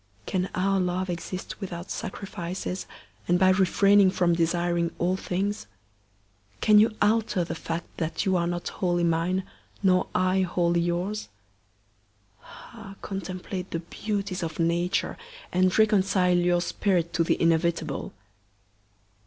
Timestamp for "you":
6.79-6.95, 8.25-8.35